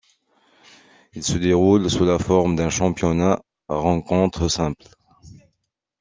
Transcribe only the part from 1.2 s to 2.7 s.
se déroule sous la forme